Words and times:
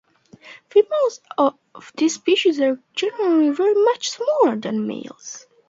Females 0.71 1.21
of 1.37 1.91
this 1.93 2.15
species 2.15 2.59
are 2.59 2.79
generally 2.95 3.51
very 3.51 3.75
much 3.75 4.09
smaller 4.09 4.55
than 4.55 4.87
males. 4.87 5.45